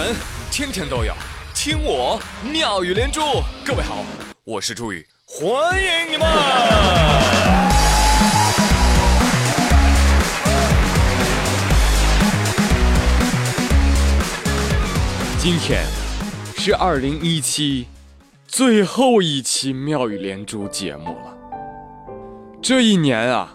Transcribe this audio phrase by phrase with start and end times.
[0.00, 0.16] 闻
[0.50, 1.12] 天天都有，
[1.54, 2.18] 听我
[2.50, 3.20] 妙语连珠。
[3.62, 4.02] 各位好，
[4.44, 6.26] 我是朱宇，欢迎你们。
[15.38, 15.84] 今天
[16.56, 17.86] 是二零一七
[18.46, 21.36] 最后一期妙语连珠节目了。
[22.62, 23.54] 这一年啊，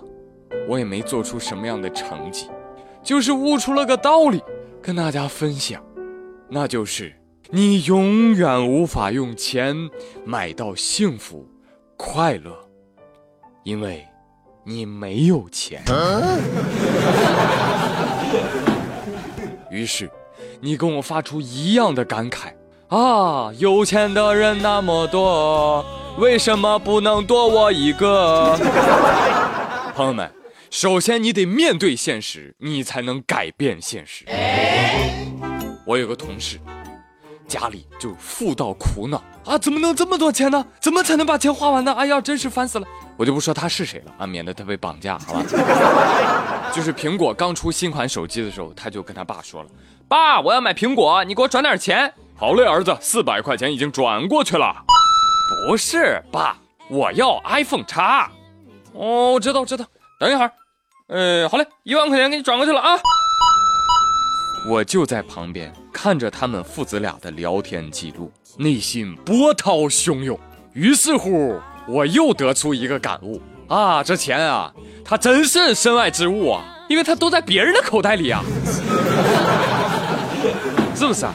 [0.70, 2.52] 我也没做出什么样的成绩，
[3.02, 4.44] 就是悟出了个道理，
[4.80, 5.84] 跟大家分享。
[6.48, 7.14] 那就是
[7.50, 9.76] 你永远无法用钱
[10.24, 11.48] 买到幸福、
[11.98, 12.56] 快乐，
[13.64, 14.06] 因为
[14.64, 15.84] 你没有钱。
[19.72, 20.10] 于是，
[20.62, 22.54] 你跟我发出一样的感慨
[22.88, 23.52] 啊！
[23.58, 25.86] 有钱的人那么多，
[26.18, 28.58] 为什么不能多我一个？
[29.96, 30.32] 朋友们，
[30.70, 34.26] 首先你得面对现实，你才能改变现实。
[35.86, 36.60] 我有个同事，
[37.48, 40.66] 家里就富到苦恼啊，怎么能这么多钱呢？
[40.82, 41.94] 怎么才能把钱花完呢？
[41.94, 42.88] 哎呀，真是烦死了！
[43.18, 45.44] 我就不说他是谁了啊，免得他被绑架，好吧？
[46.74, 49.70] 就是苹果刚出新款手机的时候，他就跟他爸说了
[50.10, 54.76] ：“爸，我要买苹果，你给我转点钱。”好嘞，儿子，四百块钱已经转过去了。
[55.70, 56.58] 不是，爸，
[56.90, 58.30] 我要 iPhone 叉。
[58.94, 59.86] 哦，知道知道，
[60.20, 60.52] 等一会儿。
[61.08, 63.00] 呃，好嘞，一万块钱给你转过去了啊。
[64.68, 70.40] 我就在旁边看着他们父子俩的聊天记录，内心波涛汹涌。
[70.74, 78.42] 于是乎，我又得出一个感悟啊，这钱啊，它真是身外之物啊，因为它都在别人的口袋里啊，
[80.96, 81.34] 是不是啊？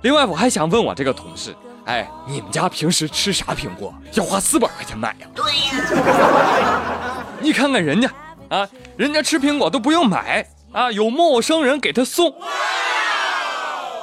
[0.00, 5.28] 另外，我还想问我这个同事，哎，你们家平时吃啥苹果要花四百块钱买呀？
[5.34, 8.10] 对呀，你看看人家
[8.48, 10.48] 啊，人家吃苹果都不用买。
[10.72, 10.92] 啊！
[10.92, 12.34] 有陌生人给他送。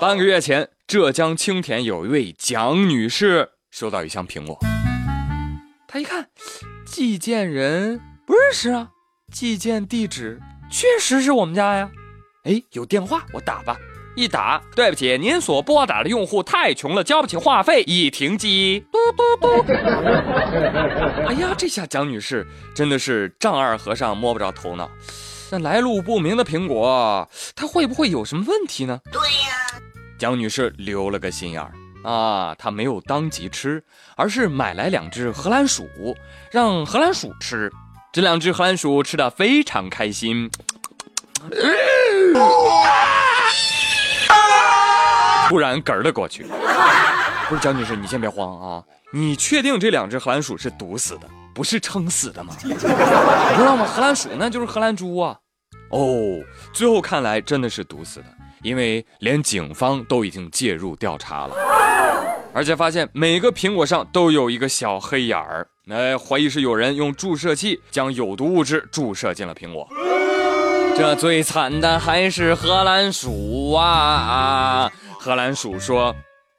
[0.02, 4.58] 半个月前，浙江青田有一位蒋女士收到一箱苹果，
[5.88, 6.28] 她一看，
[6.86, 8.90] 寄件人不认识啊，
[9.32, 11.90] 寄件地址确实是我们家呀。
[12.44, 13.78] 哎，有电话，我打吧。
[14.16, 18.86] 一打，对不起，您所拨打的用户太穷了，交不起话费，已停机。
[18.92, 19.48] 嘟嘟嘟。
[21.28, 24.90] 哎呀，这下蒋女士真的是丈二和尚摸不着头脑。
[25.52, 29.00] 那来路不明的苹果，它会不会有什么问题呢？
[29.12, 29.80] 对呀，
[30.18, 31.72] 蒋女士留了个心眼儿
[32.04, 33.84] 啊，她没有当即吃，
[34.16, 35.88] 而是买来两只荷兰鼠，
[36.52, 37.72] 让荷兰鼠吃。
[38.12, 40.50] 这两只荷兰鼠吃的非常开心，
[45.48, 46.46] 突然嗝了过去。
[47.48, 51.30] 不是蒋女士，你先别慌啊，你确定这两只荷兰鼠是毒死的？
[51.56, 52.54] 不是撑死的吗？
[52.64, 53.86] 你知道吗？
[53.86, 55.40] 荷兰鼠那就是荷兰猪啊！
[55.90, 56.44] 哦，
[56.74, 58.26] 最后看来真的是毒死的，
[58.62, 61.56] 因为连警方都已经介入调查了，
[62.54, 69.88] 而且发现每个苹果上都有一个小黑眼儿，哎，怀疑是有人用注射器将有毒物质注射进了苹果。
[70.98, 74.92] 这最惨的还是荷兰鼠啊！
[75.20, 76.16] 荷兰鼠说：“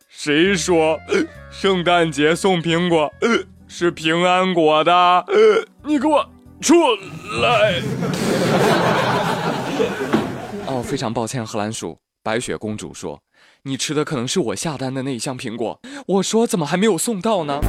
[0.09, 0.99] 谁说
[1.51, 3.13] 圣诞节送苹果？”
[3.79, 5.27] 是平安果的，呃，
[5.85, 6.27] 你给我
[6.63, 6.73] 出
[7.43, 7.83] 来！
[10.67, 11.99] 哦，非常抱歉，荷兰鼠。
[12.23, 13.21] 白雪公主说
[13.65, 15.79] ：“你吃的可能是我下单的那一箱苹果。”
[16.09, 17.61] 我说：“怎么还没有送到呢？”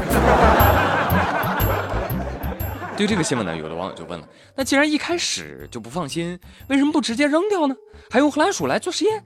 [2.96, 4.26] 对这个新闻呢，有的网友就问了
[4.56, 6.40] ：“那既然一开始就不放心，
[6.70, 7.76] 为什么不直接扔掉呢？
[8.10, 9.26] 还用荷兰鼠来做实验？”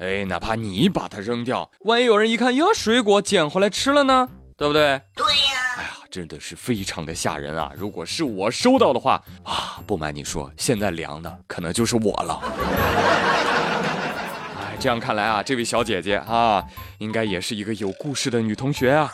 [0.00, 4.26] 哎，哪怕你把它扔掉，万一有人一看，哟，水果捡回来吃了呢？
[4.56, 5.02] 对不对？
[5.14, 5.63] 对呀。
[6.14, 7.72] 真的是非常的吓人啊！
[7.76, 12.40] 如果是我收到的话啊，不瞒你说，现在凉的可能就是我了。
[14.60, 16.64] 哎，这样看来啊，这位小姐姐啊，
[16.98, 19.08] 应该也是一个有故事的女同学啊。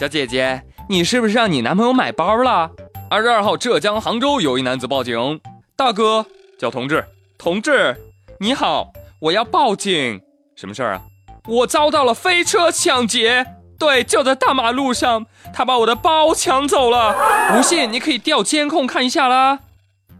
[0.00, 2.70] 小姐姐，你是不是让你男朋友买包了？
[3.10, 5.38] 二十二号，浙江杭州有一男子报警，
[5.76, 6.24] 大哥
[6.58, 7.04] 叫同志，
[7.36, 7.94] 同志
[8.40, 8.90] 你好，
[9.20, 10.18] 我要报警，
[10.56, 11.02] 什么事儿啊？
[11.46, 13.44] 我遭到了飞车抢劫。
[13.82, 17.16] 对，就在大马路上，他把我的包抢走了。
[17.52, 19.58] 不信，你可以调监控看一下啦。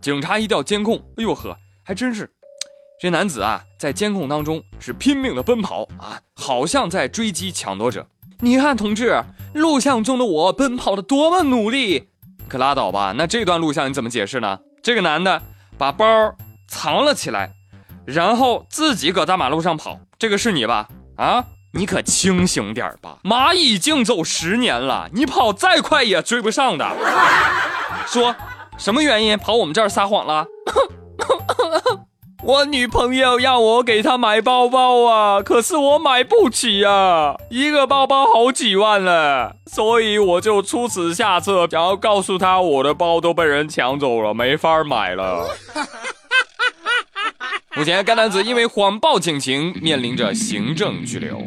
[0.00, 2.28] 警察一调监控，哎呦呵，还真是，
[3.00, 8.04] 这男子啊，在监控当中是拼命的奔跑啊，好像在追击抢夺者。
[8.40, 9.22] 你看，同志，
[9.54, 12.08] 录像中的我奔跑的多么努力，
[12.48, 13.14] 可拉倒吧。
[13.16, 14.58] 那这段录像你怎么解释呢？
[14.82, 15.40] 这个男的
[15.78, 16.04] 把包
[16.66, 17.52] 藏了起来，
[18.04, 20.88] 然后自己搁大马路上跑，这个是你吧？
[21.16, 21.44] 啊？
[21.74, 23.16] 你可清醒点吧！
[23.24, 26.86] 蚂蚁竞走十年了，你跑再快也追不上的。
[28.06, 28.36] 说
[28.76, 30.46] 什么原因跑我们这儿撒谎了？
[32.44, 45.48] 我女朋友让我给她买包包啊，可是我买不起啊，一个包包好几万了，所以我就出此下策，想要告诉她我的包都被人抢走了，没法买了。
[47.74, 51.46] 目前该男子因为谎报警情，面临着行政拘留。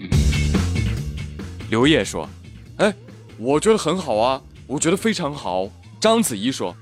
[1.70, 2.30] 刘烨说
[2.78, 2.94] ：“哎，
[3.38, 5.68] 我觉得很好啊，我觉得非常好。”
[6.00, 6.76] 章子怡说：“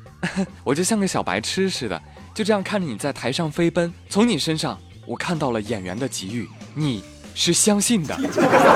[0.64, 2.02] 我就像个小白痴似的。”
[2.34, 7.04] 就这样看着你在台上飞奔，从你身上我看到了演员的机遇，你
[7.36, 8.18] 是相信的。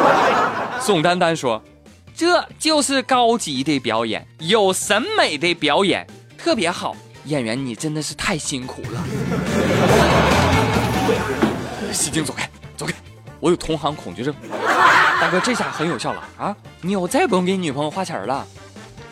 [0.79, 1.61] 宋丹丹说
[2.15, 6.05] ：“这就是高级的表演，有审美的表演，
[6.37, 6.95] 特别好。
[7.25, 9.03] 演员你真的是太辛苦了。”
[11.91, 12.93] 西京，走开，走开，
[13.39, 14.33] 我有同行恐惧症。
[15.19, 16.55] 大哥，这下很有效了啊！
[16.81, 18.45] 你我再也不用给你女朋友花钱了。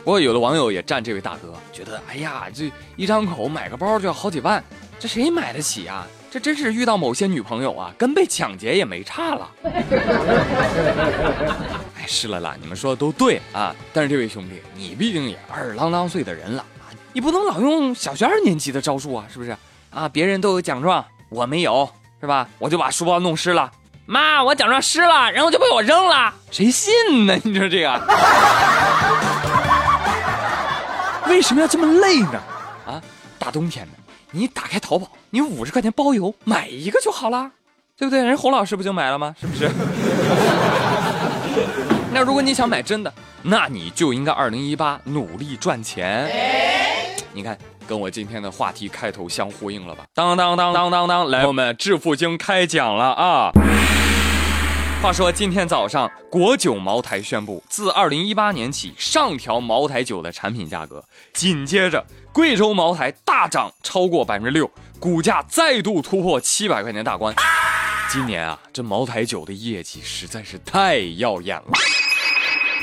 [0.03, 4.63] 不过有的网友也站这位大哥，觉得哎呀，这一张口买个包就要好几万，
[4.99, 6.05] 这谁买得起啊？
[6.29, 9.49] 这真是遇到某些女朋友啊，跟被抢劫也没差了。
[11.97, 13.75] 哎，是了啦，你们说的都对啊。
[13.91, 19.57] 但是这位兄弟，你毕竟也二郎当岁的人了啊，你不能老用小学二年级的招数啊，是不是？
[19.89, 21.89] 啊，别人都有奖状，我没有，
[22.21, 22.47] 是吧？
[22.59, 23.71] 我就把书包弄湿了，
[24.05, 27.35] 妈，我奖状湿了，然后就被我扔了，谁信呢？
[27.43, 27.91] 你说这个？
[31.27, 32.39] 为什么要这么累呢？
[32.85, 33.01] 啊，
[33.39, 33.93] 大冬天的，
[34.31, 37.49] 你打开淘宝，你五十块钱包邮，买一个就好了，
[37.97, 38.23] 对不对？
[38.23, 39.35] 人洪老师不就买了吗？
[39.41, 39.69] 是不是？
[42.13, 46.31] 那如果你想买真的，那你就应该二零一八努力赚钱。
[47.33, 50.05] 你看，跟我今天的话题开头相呼应了吧？
[50.13, 53.51] 当当当当当当，来，我们致富经开讲了啊！
[55.01, 61.03] 话说今天早上，国酒茅台宣布，自二零一八年起上调茅台酒的产品价格。
[61.31, 62.03] 紧接着，
[62.33, 67.35] 贵州茅台大涨超过百分之六，股价再度突破七百块钱大关。
[68.09, 71.71] 今年啊，这茅台酒的业绩实在是太耀眼了。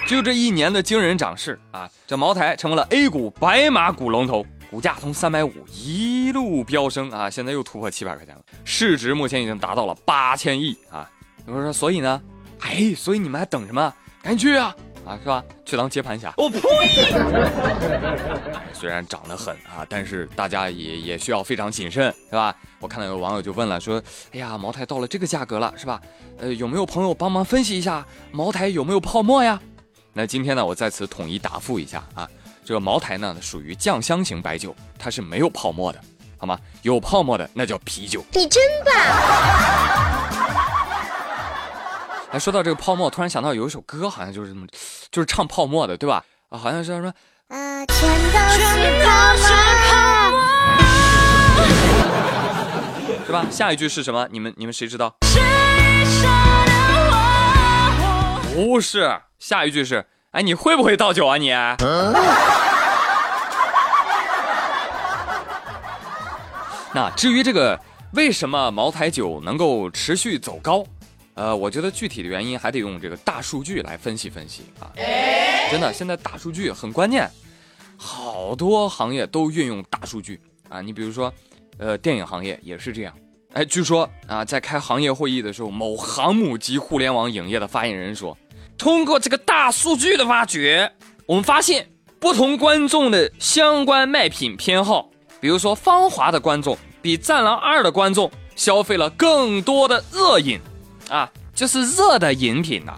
[0.06, 11.06] 就这一年的惊人涨势啊，这茅台成为了 A 股白马股龙头，股价从三百五一路飙升啊，现在又突破七百块钱了，市值目前已经达到了八千亿啊。
[11.46, 12.22] 有人说，所以呢？
[12.60, 13.92] 哎，所以你们还等什么？
[14.22, 14.74] 赶紧去啊！
[15.04, 15.44] 啊，是吧？
[15.66, 16.32] 去当接盘侠。
[16.38, 16.58] 我呸！
[18.72, 22.56] 虽然涨得很啊，但是大家也也需要非常谨慎，是吧？
[22.78, 24.02] 我看到有网友就问了，说
[24.32, 26.00] ：“哎呀，茅台到了这个价格了，是吧？
[26.38, 29.60] 呃，有没有朋友帮忙分析一下茅台有没有泡沫呀？”
[30.14, 32.28] 那今天呢，我在此统一答复一下啊，
[32.64, 36.00] 这个茅台呢属于酱香型白酒，它是没有泡沫的，
[36.38, 36.56] 好吗？
[36.82, 38.24] 有泡沫的那叫啤酒。
[38.32, 38.94] 你真棒！
[42.30, 44.64] 哎，说到这个泡沫，突然想到有一首歌，好像就是这么，
[45.10, 46.24] 就是唱泡沫的，对吧？
[46.50, 47.12] 啊，好像是什么？
[47.48, 48.38] 呃，全都
[49.36, 49.44] 是
[49.90, 50.40] 泡沫，
[53.26, 53.44] 是吧？
[53.50, 54.28] 下一句是什么？
[54.30, 55.16] 你们你们谁知道？
[58.54, 61.50] 不是，下一句是，哎，你会不会倒酒啊你？
[66.94, 67.78] 那至于这个
[68.14, 70.82] 为什么茅台酒能够持续走高？
[71.34, 74.88] 呃，我觉得具体的原因还得用这个大数据来分析分析啊！
[75.70, 77.30] 真的，现在大数据很关键，
[77.98, 80.40] 好多行业都运用大数据
[80.70, 80.80] 啊。
[80.80, 81.30] 你比如说，
[81.76, 83.14] 呃，电影行业也是这样。
[83.52, 88.34] 哎，据说啊，在开行业会议的时候，某航母级互联网影业的发言人说，
[88.82, 90.90] 通过这个大数据的挖掘，
[91.24, 95.08] 我们发现不同观众的相关卖品偏好，
[95.40, 100.58] 比如说《芳华》的观众比《战狼二》的观众消费了更多的热饮。
[101.08, 102.94] 啊，就是热的饮品呐，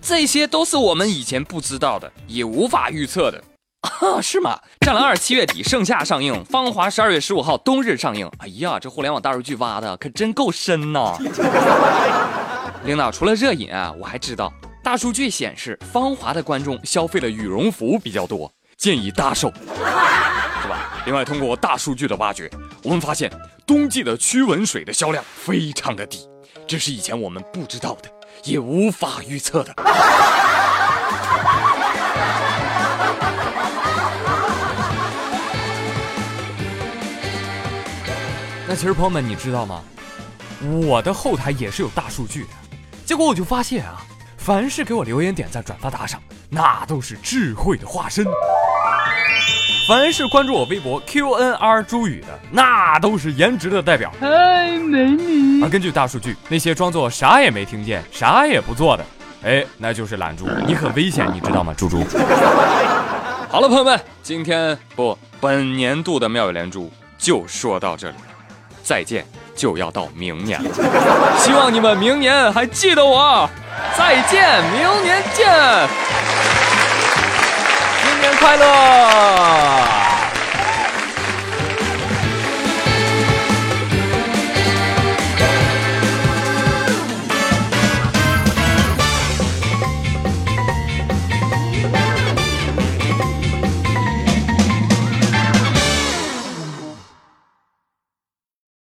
[0.00, 3.42] 这些都是我们以前不知道的，也无法预测的，
[3.82, 4.56] 啊，是吗？
[4.86, 8.30] 《战狼二》七月底盛夏上映，《芳华》十二月十五号冬日上映。
[8.38, 11.18] 哎呀，这互联网大数据挖的可真够深呐！
[12.86, 14.52] 领导，除了热饮啊，我还知道
[14.84, 21.02] 大数据显示，《芳华》的观众消费了羽绒服比较多，建议搭售， 是吧？
[21.06, 22.50] 另外，通过大数据的挖掘，
[22.82, 23.32] 我们发现
[23.66, 26.28] 冬季的驱蚊水的销量非常的低。
[26.66, 28.10] 这是以前我们不知道的，
[28.44, 29.74] 也无法预测的。
[38.68, 39.82] 那其实朋友们，你知道吗？
[40.62, 42.50] 我的后台也是有大数据的。
[43.06, 44.02] 结果我就发现啊，
[44.44, 46.20] 凡是给我留言、点赞、转发、打赏，
[46.50, 48.26] 那都是智慧的化身。
[49.88, 54.12] 凡是关注我微博 QNR 朱宇的，那都是颜值的代表。
[54.20, 55.62] 嗨，美女！
[55.64, 59.04] 而根据大数据，那些装作啥也没听见、啥也不做的，
[59.44, 60.46] 哎，那就是懒猪。
[60.66, 62.04] 你很危险，你知道吗，猪猪？
[63.48, 68.16] 好了，朋友们，今天不，本年度的妙语连珠就说到这里，
[68.82, 69.24] 再见。
[69.56, 70.68] 就要到明年了。
[71.38, 73.48] 希望你们明年还记得我。
[73.96, 75.46] 再见，明年见，
[78.02, 80.03] 新年快乐！